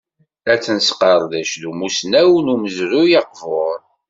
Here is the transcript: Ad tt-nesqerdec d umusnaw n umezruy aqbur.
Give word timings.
Ad 0.51 0.59
tt-nesqerdec 0.59 1.51
d 1.61 1.63
umusnaw 1.69 2.31
n 2.41 2.51
umezruy 2.53 3.11
aqbur. 3.21 3.79